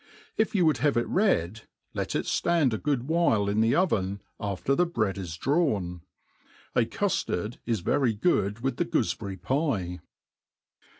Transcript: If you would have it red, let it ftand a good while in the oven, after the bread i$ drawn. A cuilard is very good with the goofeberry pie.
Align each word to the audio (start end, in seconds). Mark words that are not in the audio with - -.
If 0.35 0.55
you 0.55 0.65
would 0.65 0.77
have 0.79 0.97
it 0.97 1.07
red, 1.07 1.67
let 1.93 2.15
it 2.15 2.25
ftand 2.25 2.73
a 2.73 2.79
good 2.79 3.03
while 3.07 3.47
in 3.47 3.61
the 3.61 3.75
oven, 3.75 4.23
after 4.39 4.73
the 4.73 4.87
bread 4.87 5.19
i$ 5.19 5.27
drawn. 5.39 6.01
A 6.73 6.85
cuilard 6.85 7.59
is 7.67 7.81
very 7.81 8.15
good 8.15 8.61
with 8.61 8.77
the 8.77 8.85
goofeberry 8.85 9.39
pie. 9.39 9.99